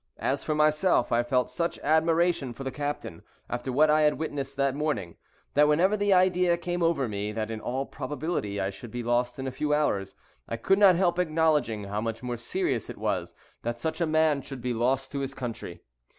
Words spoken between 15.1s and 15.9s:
to his country.